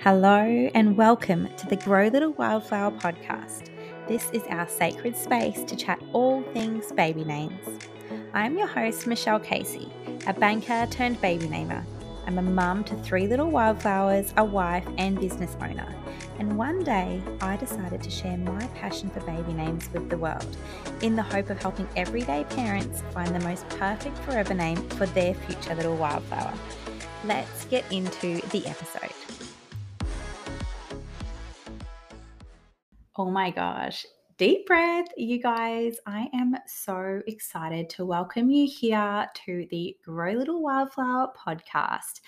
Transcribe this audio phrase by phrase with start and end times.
[0.00, 3.70] Hello, and welcome to the Grow Little Wildflower podcast.
[4.06, 7.66] This is our sacred space to chat all things baby names.
[8.32, 9.90] I'm your host, Michelle Casey,
[10.26, 11.84] a banker turned baby namer.
[12.26, 15.92] I'm a mum to three little wildflowers, a wife, and business owner.
[16.38, 20.56] And one day, I decided to share my passion for baby names with the world
[21.02, 25.34] in the hope of helping everyday parents find the most perfect forever name for their
[25.34, 26.54] future little wildflower.
[27.24, 29.10] Let's get into the episode.
[33.18, 34.04] Oh my gosh.
[34.36, 35.96] Deep breath, you guys.
[36.04, 42.20] I am so excited to welcome you here to the Grow Little Wildflower podcast.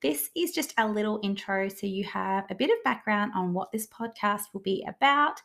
[0.00, 3.70] This is just a little intro so you have a bit of background on what
[3.70, 5.42] this podcast will be about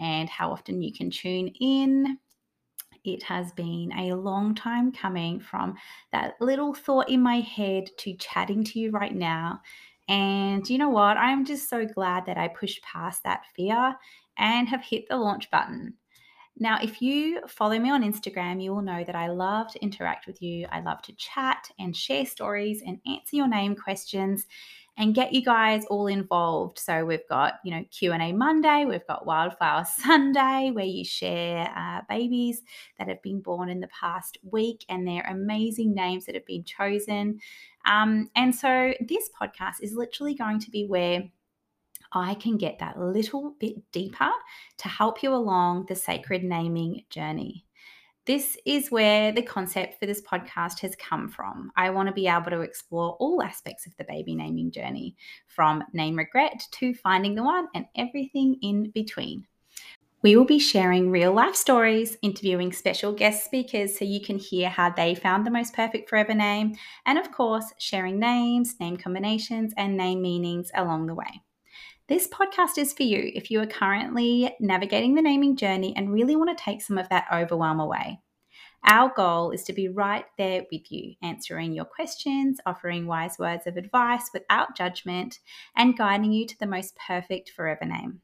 [0.00, 2.16] and how often you can tune in.
[3.04, 5.74] It has been a long time coming from
[6.10, 9.60] that little thought in my head to chatting to you right now.
[10.08, 11.16] And you know what?
[11.16, 13.94] I'm just so glad that I pushed past that fear
[14.38, 15.94] and have hit the launch button.
[16.60, 20.26] Now, if you follow me on Instagram, you will know that I love to interact
[20.26, 20.66] with you.
[20.72, 24.46] I love to chat and share stories and answer your name questions
[24.98, 26.78] and get you guys all involved.
[26.78, 32.00] So we've got, you know, Q&A Monday, we've got Wildflower Sunday where you share uh,
[32.08, 32.62] babies
[32.98, 36.64] that have been born in the past week and their amazing names that have been
[36.64, 37.38] chosen.
[37.86, 41.22] Um, and so this podcast is literally going to be where
[42.12, 44.30] I can get that little bit deeper
[44.78, 47.67] to help you along the sacred naming journey.
[48.28, 51.72] This is where the concept for this podcast has come from.
[51.78, 55.82] I want to be able to explore all aspects of the baby naming journey, from
[55.94, 59.46] name regret to finding the one and everything in between.
[60.20, 64.68] We will be sharing real life stories, interviewing special guest speakers so you can hear
[64.68, 66.76] how they found the most perfect forever name,
[67.06, 71.40] and of course, sharing names, name combinations, and name meanings along the way.
[72.08, 76.36] This podcast is for you if you are currently navigating the naming journey and really
[76.36, 78.22] want to take some of that overwhelm away.
[78.82, 83.66] Our goal is to be right there with you, answering your questions, offering wise words
[83.66, 85.40] of advice without judgment,
[85.76, 88.22] and guiding you to the most perfect forever name.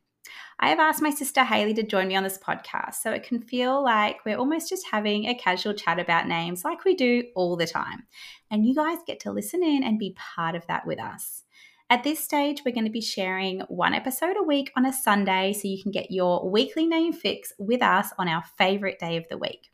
[0.59, 3.43] I have asked my sister Haley to join me on this podcast so it can
[3.43, 7.55] feel like we're almost just having a casual chat about names like we do all
[7.55, 8.05] the time.
[8.51, 11.43] And you guys get to listen in and be part of that with us.
[11.91, 15.53] At this stage, we're going to be sharing one episode a week on a Sunday
[15.53, 19.25] so you can get your weekly name fix with us on our favorite day of
[19.29, 19.69] the week.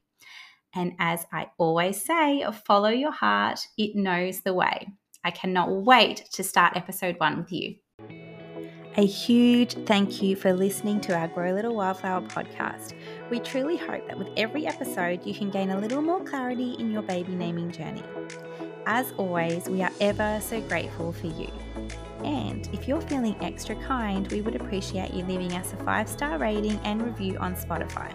[0.75, 4.89] And as I always say, follow your heart, it knows the way.
[5.23, 7.77] I cannot wait to start episode one with you.
[8.97, 12.93] A huge thank you for listening to our Grow Little Wildflower podcast.
[13.31, 16.91] We truly hope that with every episode, you can gain a little more clarity in
[16.91, 18.03] your baby naming journey.
[18.87, 21.51] As always, we are ever so grateful for you.
[22.25, 26.39] And if you're feeling extra kind, we would appreciate you leaving us a five star
[26.39, 28.13] rating and review on Spotify.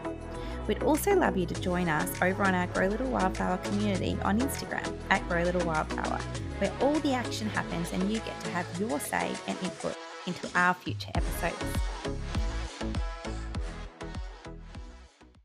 [0.68, 4.40] We'd also love you to join us over on our Grow Little Wildflower community on
[4.40, 6.20] Instagram at Grow Little Wildflower,
[6.58, 9.96] where all the action happens and you get to have your say and input
[10.26, 11.64] into our future episodes.